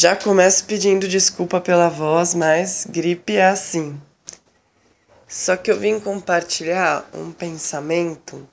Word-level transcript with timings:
Já 0.00 0.14
começo 0.14 0.64
pedindo 0.64 1.08
desculpa 1.08 1.60
pela 1.60 1.88
voz, 1.88 2.32
mas 2.32 2.86
gripe 2.88 3.34
é 3.34 3.48
assim. 3.48 4.00
Só 5.26 5.56
que 5.56 5.72
eu 5.72 5.76
vim 5.76 5.98
compartilhar 5.98 7.10
um 7.12 7.32
pensamento 7.32 8.48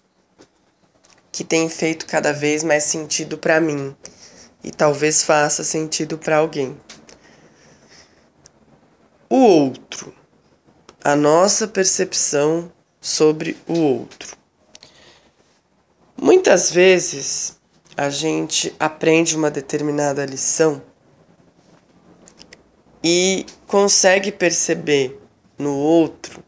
que 1.31 1.43
tem 1.43 1.69
feito 1.69 2.07
cada 2.07 2.33
vez 2.33 2.63
mais 2.63 2.85
sentido 2.85 3.37
para 3.37 3.61
mim 3.61 3.95
e 4.63 4.71
talvez 4.71 5.21
faça 5.21 5.63
sentido 5.63 6.17
para 6.17 6.37
alguém. 6.37 6.75
O 9.29 9.37
outro. 9.37 10.11
A 11.03 11.15
nossa 11.15 11.67
percepção 11.67 12.71
sobre 12.99 13.55
o 13.67 13.79
outro. 13.79 14.35
Muitas 16.19 16.71
vezes 16.71 17.55
a 17.95 18.09
gente 18.09 18.75
aprende 18.79 19.35
uma 19.37 19.51
determinada 19.51 20.25
lição 20.25 20.81
e 23.07 23.45
consegue 23.67 24.31
perceber 24.31 25.21
no 25.59 25.75
outro 25.75 26.43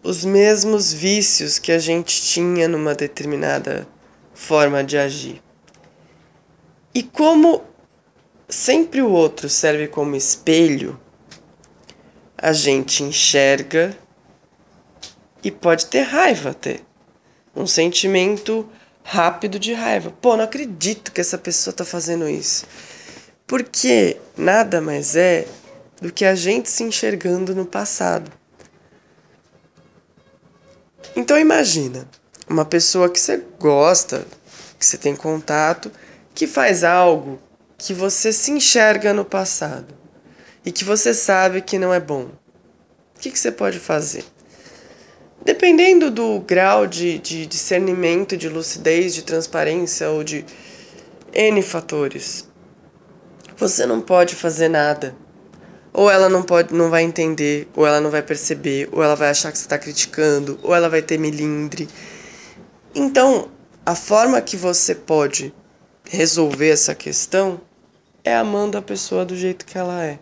os 0.00 0.24
mesmos 0.24 0.92
vícios 0.92 1.58
que 1.58 1.72
a 1.72 1.78
gente 1.78 2.22
tinha 2.22 2.68
numa 2.68 2.94
determinada 2.94 3.88
forma 4.32 4.84
de 4.84 4.96
agir. 4.96 5.42
E 6.94 7.02
como 7.02 7.64
sempre 8.48 9.02
o 9.02 9.10
outro 9.10 9.48
serve 9.48 9.88
como 9.88 10.14
espelho, 10.14 11.00
a 12.38 12.52
gente 12.52 13.02
enxerga 13.02 13.96
e 15.42 15.50
pode 15.50 15.86
ter 15.86 16.02
raiva 16.02 16.50
até. 16.50 16.80
Um 17.56 17.66
sentimento 17.66 18.68
rápido 19.02 19.58
de 19.58 19.72
raiva. 19.72 20.12
Pô, 20.20 20.36
não 20.36 20.44
acredito 20.44 21.10
que 21.10 21.20
essa 21.20 21.38
pessoa 21.38 21.74
tá 21.74 21.84
fazendo 21.84 22.28
isso. 22.28 22.66
Porque 23.46 24.16
nada 24.36 24.80
mais 24.80 25.16
é 25.16 25.46
do 26.00 26.12
que 26.12 26.24
a 26.24 26.34
gente 26.34 26.70
se 26.70 26.82
enxergando 26.82 27.54
no 27.54 27.66
passado. 27.66 28.30
Então 31.16 31.38
imagina, 31.38 32.08
uma 32.48 32.64
pessoa 32.64 33.08
que 33.08 33.20
você 33.20 33.42
gosta, 33.58 34.26
que 34.78 34.84
você 34.84 34.98
tem 34.98 35.14
contato, 35.14 35.90
que 36.34 36.46
faz 36.46 36.82
algo 36.82 37.38
que 37.78 37.94
você 37.94 38.32
se 38.32 38.50
enxerga 38.50 39.12
no 39.12 39.24
passado 39.24 39.94
e 40.64 40.72
que 40.72 40.84
você 40.84 41.12
sabe 41.14 41.60
que 41.60 41.78
não 41.78 41.92
é 41.92 42.00
bom. 42.00 42.30
O 43.16 43.20
que, 43.20 43.30
que 43.30 43.38
você 43.38 43.52
pode 43.52 43.78
fazer? 43.78 44.24
Dependendo 45.44 46.10
do 46.10 46.40
grau 46.40 46.86
de, 46.86 47.18
de 47.18 47.46
discernimento, 47.46 48.36
de 48.36 48.48
lucidez, 48.48 49.14
de 49.14 49.22
transparência 49.22 50.10
ou 50.10 50.24
de 50.24 50.44
N 51.32 51.60
fatores, 51.62 52.48
você 53.56 53.86
não 53.86 54.00
pode 54.00 54.34
fazer 54.34 54.68
nada. 54.68 55.14
Ou 55.92 56.10
ela 56.10 56.28
não 56.28 56.42
pode, 56.42 56.74
não 56.74 56.90
vai 56.90 57.04
entender, 57.04 57.68
ou 57.76 57.86
ela 57.86 58.00
não 58.00 58.10
vai 58.10 58.22
perceber, 58.22 58.88
ou 58.90 59.02
ela 59.02 59.14
vai 59.14 59.30
achar 59.30 59.52
que 59.52 59.58
você 59.58 59.64
está 59.64 59.78
criticando, 59.78 60.58
ou 60.62 60.74
ela 60.74 60.88
vai 60.88 61.00
ter 61.00 61.18
milindre. 61.18 61.88
Então, 62.94 63.48
a 63.86 63.94
forma 63.94 64.40
que 64.40 64.56
você 64.56 64.94
pode 64.94 65.54
resolver 66.04 66.70
essa 66.70 66.94
questão 66.94 67.60
é 68.24 68.34
amando 68.34 68.76
a 68.76 68.82
pessoa 68.82 69.24
do 69.24 69.36
jeito 69.36 69.64
que 69.64 69.78
ela 69.78 70.04
é. 70.04 70.18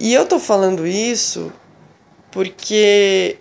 E 0.00 0.12
eu 0.12 0.26
tô 0.26 0.40
falando 0.40 0.86
isso 0.86 1.52
porque 2.30 3.38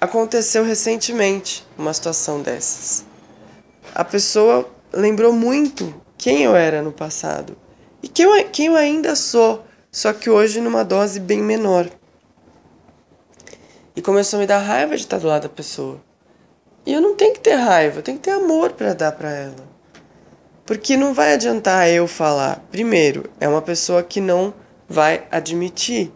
aconteceu 0.00 0.64
recentemente 0.64 1.66
uma 1.76 1.92
situação 1.92 2.40
dessas. 2.40 3.04
A 3.94 4.04
pessoa 4.04 4.68
lembrou 4.92 5.32
muito 5.32 5.94
quem 6.24 6.42
eu 6.42 6.56
era 6.56 6.80
no 6.80 6.90
passado 6.90 7.54
e 8.02 8.08
quem 8.08 8.24
eu, 8.24 8.48
quem 8.48 8.66
eu 8.68 8.76
ainda 8.76 9.14
sou, 9.14 9.62
só 9.92 10.10
que 10.10 10.30
hoje 10.30 10.58
numa 10.58 10.82
dose 10.82 11.20
bem 11.20 11.42
menor. 11.42 11.86
E 13.94 14.00
começou 14.00 14.38
a 14.38 14.40
me 14.40 14.46
dar 14.46 14.60
raiva 14.60 14.96
de 14.96 15.02
estar 15.02 15.18
do 15.18 15.26
lado 15.26 15.42
da 15.42 15.50
pessoa. 15.50 16.00
E 16.86 16.94
eu 16.94 17.02
não 17.02 17.14
tenho 17.14 17.34
que 17.34 17.40
ter 17.40 17.56
raiva, 17.56 17.98
eu 17.98 18.02
tenho 18.02 18.16
que 18.16 18.24
ter 18.24 18.30
amor 18.30 18.72
para 18.72 18.94
dar 18.94 19.12
para 19.12 19.30
ela. 19.32 19.68
Porque 20.64 20.96
não 20.96 21.12
vai 21.12 21.34
adiantar 21.34 21.90
eu 21.90 22.08
falar. 22.08 22.64
Primeiro, 22.72 23.28
é 23.38 23.46
uma 23.46 23.60
pessoa 23.60 24.02
que 24.02 24.18
não 24.18 24.54
vai 24.88 25.28
admitir 25.30 26.10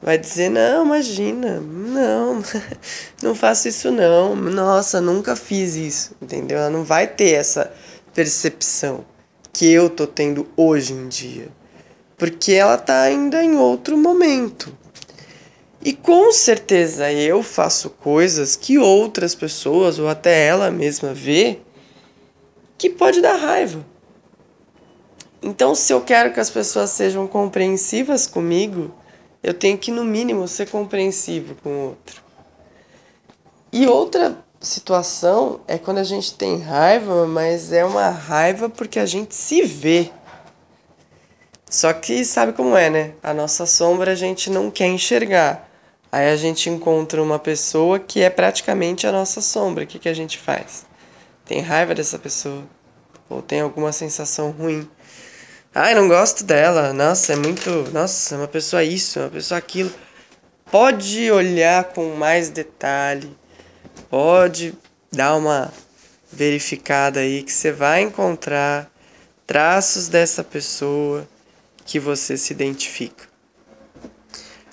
vai 0.00 0.16
dizer: 0.16 0.48
não, 0.48 0.86
imagina, 0.86 1.60
não, 1.60 2.42
não 3.22 3.34
faço 3.34 3.68
isso 3.68 3.90
não, 3.90 4.34
nossa, 4.34 5.02
nunca 5.02 5.36
fiz 5.36 5.74
isso, 5.76 6.16
entendeu? 6.20 6.56
Ela 6.56 6.70
não 6.70 6.82
vai 6.82 7.06
ter 7.06 7.32
essa 7.32 7.70
percepção 8.14 9.04
que 9.54 9.70
eu 9.72 9.88
tô 9.88 10.04
tendo 10.04 10.48
hoje 10.56 10.92
em 10.92 11.08
dia, 11.08 11.48
porque 12.18 12.52
ela 12.52 12.76
tá 12.76 13.02
ainda 13.02 13.42
em 13.42 13.56
outro 13.56 13.96
momento. 13.96 14.76
E 15.80 15.92
com 15.92 16.32
certeza 16.32 17.12
eu 17.12 17.42
faço 17.42 17.88
coisas 17.90 18.56
que 18.56 18.78
outras 18.78 19.34
pessoas 19.34 19.98
ou 19.98 20.08
até 20.08 20.44
ela 20.46 20.70
mesma 20.70 21.14
vê 21.14 21.60
que 22.76 22.90
pode 22.90 23.22
dar 23.22 23.36
raiva. 23.36 23.86
Então, 25.40 25.74
se 25.74 25.92
eu 25.92 26.00
quero 26.00 26.32
que 26.32 26.40
as 26.40 26.50
pessoas 26.50 26.90
sejam 26.90 27.26
compreensivas 27.26 28.26
comigo, 28.26 28.92
eu 29.42 29.54
tenho 29.54 29.76
que, 29.78 29.92
no 29.92 30.02
mínimo, 30.02 30.48
ser 30.48 30.68
compreensivo 30.70 31.54
com 31.62 31.68
o 31.68 31.88
outro. 31.90 32.22
E 33.70 33.86
outra 33.86 34.43
situação 34.64 35.60
é 35.68 35.78
quando 35.78 35.98
a 35.98 36.04
gente 36.04 36.34
tem 36.34 36.60
raiva, 36.60 37.26
mas 37.26 37.72
é 37.72 37.84
uma 37.84 38.08
raiva 38.10 38.68
porque 38.68 38.98
a 38.98 39.06
gente 39.06 39.34
se 39.34 39.62
vê. 39.62 40.10
Só 41.68 41.92
que 41.92 42.24
sabe 42.24 42.52
como 42.52 42.76
é, 42.76 42.88
né? 42.88 43.12
A 43.22 43.34
nossa 43.34 43.66
sombra 43.66 44.12
a 44.12 44.14
gente 44.14 44.50
não 44.50 44.70
quer 44.70 44.86
enxergar. 44.86 45.68
Aí 46.10 46.30
a 46.30 46.36
gente 46.36 46.70
encontra 46.70 47.20
uma 47.20 47.38
pessoa 47.38 47.98
que 47.98 48.22
é 48.22 48.30
praticamente 48.30 49.06
a 49.06 49.12
nossa 49.12 49.40
sombra. 49.40 49.82
O 49.84 49.86
que, 49.86 49.98
que 49.98 50.08
a 50.08 50.14
gente 50.14 50.38
faz? 50.38 50.86
Tem 51.44 51.60
raiva 51.60 51.94
dessa 51.94 52.18
pessoa? 52.18 52.62
Ou 53.28 53.42
tem 53.42 53.60
alguma 53.60 53.90
sensação 53.90 54.50
ruim? 54.52 54.88
Ai, 55.74 55.92
não 55.94 56.06
gosto 56.06 56.44
dela. 56.44 56.92
Nossa, 56.92 57.32
é 57.32 57.36
muito. 57.36 57.68
Nossa, 57.92 58.36
é 58.36 58.38
uma 58.38 58.46
pessoa 58.46 58.84
isso, 58.84 59.18
uma 59.18 59.28
pessoa 59.28 59.58
aquilo. 59.58 59.92
Pode 60.70 61.30
olhar 61.32 61.84
com 61.84 62.14
mais 62.14 62.48
detalhe. 62.48 63.36
Pode 64.08 64.74
dar 65.12 65.36
uma 65.36 65.72
verificada 66.30 67.20
aí 67.20 67.42
que 67.42 67.52
você 67.52 67.72
vai 67.72 68.02
encontrar 68.02 68.90
traços 69.46 70.08
dessa 70.08 70.42
pessoa 70.42 71.26
que 71.84 71.98
você 71.98 72.36
se 72.36 72.52
identifica. 72.52 73.24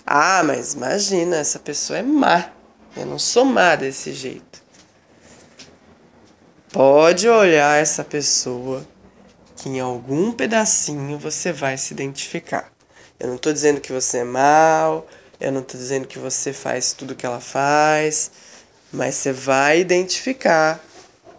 Ah, 0.05 0.43
mas 0.43 0.73
imagina, 0.73 1.37
essa 1.37 1.59
pessoa 1.59 1.99
é 1.99 2.03
má. 2.03 2.49
Eu 2.95 3.05
não 3.05 3.19
sou 3.19 3.45
má 3.45 3.75
desse 3.75 4.13
jeito. 4.13 4.61
Pode 6.71 7.27
olhar 7.27 7.81
essa 7.81 8.03
pessoa 8.03 8.85
que 9.55 9.69
em 9.69 9.79
algum 9.79 10.31
pedacinho 10.31 11.17
você 11.17 11.51
vai 11.51 11.77
se 11.77 11.93
identificar. 11.93 12.71
Eu 13.19 13.27
não 13.27 13.35
estou 13.35 13.53
dizendo 13.53 13.79
que 13.79 13.91
você 13.91 14.19
é 14.19 14.23
mal, 14.23 15.07
eu 15.39 15.51
não 15.51 15.61
estou 15.61 15.79
dizendo 15.79 16.07
que 16.07 16.17
você 16.17 16.51
faz 16.51 16.93
tudo 16.93 17.15
que 17.15 17.25
ela 17.25 17.39
faz, 17.39 18.31
mas 18.91 19.16
você 19.16 19.31
vai 19.31 19.79
identificar 19.79 20.84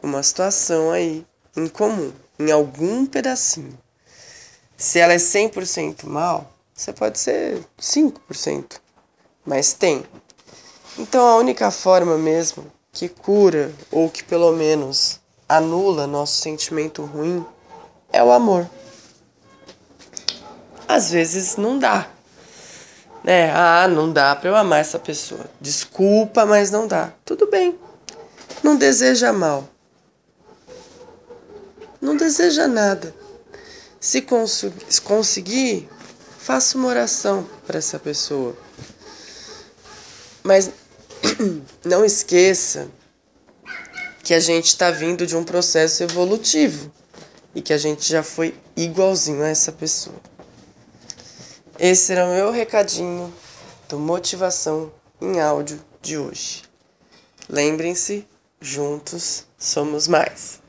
uma 0.03 0.23
situação 0.23 0.91
aí 0.91 1.25
em 1.57 1.69
comum, 1.69 2.13
em 2.39 2.51
algum 2.51 3.07
pedacinho. 3.07 3.79
Se 4.77 4.99
ela 4.99 5.13
é 5.13 5.19
100% 5.19 6.07
mal, 6.07 6.53
você 6.75 6.93
pode 6.93 7.19
ser 7.19 7.63
5%, 7.81 8.81
mas 9.45 9.73
tem. 9.73 10.05
Então 10.99 11.27
a 11.27 11.37
única 11.37 11.71
forma 11.71 12.19
mesmo 12.19 12.67
que 12.93 13.09
cura 13.09 13.73
ou 13.91 14.11
que 14.11 14.25
pelo 14.25 14.53
menos 14.53 15.21
anula 15.49 16.07
nosso 16.07 16.41
sentimento 16.41 17.05
ruim 17.05 17.45
é 18.13 18.23
o 18.23 18.33
amor. 18.33 18.69
Às 20.89 21.11
vezes 21.11 21.57
não 21.57 21.79
dá. 21.79 22.09
Né? 23.25 23.53
Ah, 23.55 23.87
não 23.89 24.13
dá 24.13 24.35
para 24.35 24.49
eu 24.49 24.57
amar 24.57 24.81
essa 24.81 24.99
pessoa. 24.99 25.47
Desculpa, 25.61 26.45
mas 26.45 26.71
não 26.71 26.87
dá. 26.87 27.13
Tudo 27.25 27.47
bem. 27.47 27.79
Não 28.63 28.77
deseja 28.77 29.33
mal. 29.33 29.69
Não 32.01 32.17
deseja 32.17 32.67
nada. 32.67 33.15
Se 34.01 34.21
cons 34.21 34.65
conseguir, 35.05 35.89
faça 36.39 36.77
uma 36.77 36.89
oração 36.89 37.49
para 37.65 37.79
essa 37.79 37.99
pessoa. 37.99 38.57
Mas 40.43 40.71
não 41.85 42.05
esqueça 42.05 42.89
que 44.25 44.35
a 44.35 44.41
gente 44.41 44.67
está 44.67 44.91
vindo 44.91 45.25
de 45.25 45.37
um 45.37 45.45
processo 45.45 46.03
evolutivo 46.03 46.91
e 47.55 47.63
que 47.63 47.73
a 47.73 47.79
gente 47.79 48.09
já 48.09 48.23
foi 48.23 48.55
igualzinho 48.77 49.43
a 49.43 49.49
essa 49.49 49.71
pessoa. 49.71 50.17
Esse 51.85 52.13
era 52.13 52.27
o 52.27 52.29
meu 52.33 52.53
recadinho 52.53 53.35
do 53.89 53.99
Motivação 53.99 54.93
em 55.21 55.41
Áudio 55.41 55.85
de 56.01 56.17
hoje. 56.17 56.63
Lembrem-se, 57.49 58.25
juntos 58.61 59.49
somos 59.59 60.07
mais. 60.07 60.62